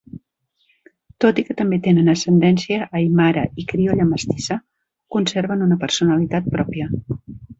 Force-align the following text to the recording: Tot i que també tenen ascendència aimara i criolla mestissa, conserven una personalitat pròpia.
Tot 1.25 1.41
i 1.41 1.43
que 1.49 1.55
també 1.59 1.77
tenen 1.87 2.09
ascendència 2.13 2.87
aimara 3.01 3.43
i 3.63 3.67
criolla 3.73 4.09
mestissa, 4.13 4.59
conserven 5.17 5.61
una 5.69 5.81
personalitat 5.87 6.49
pròpia. 6.57 6.91